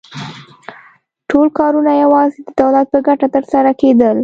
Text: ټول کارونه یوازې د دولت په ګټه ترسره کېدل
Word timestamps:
ټول 1.29 1.47
کارونه 1.59 1.91
یوازې 2.03 2.39
د 2.47 2.49
دولت 2.61 2.85
په 2.93 2.99
ګټه 3.07 3.27
ترسره 3.35 3.71
کېدل 3.81 4.17